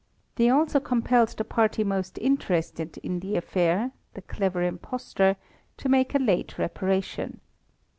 They 0.35 0.49
also 0.49 0.79
compelled 0.79 1.29
the 1.37 1.43
party 1.43 1.83
most 1.83 2.17
interested 2.17 2.97
in 3.03 3.19
the 3.19 3.35
affair, 3.35 3.91
the 4.15 4.23
clever 4.23 4.63
impostor, 4.63 5.35
to 5.77 5.89
make 5.89 6.15
a 6.15 6.17
late 6.17 6.57
reparation. 6.57 7.39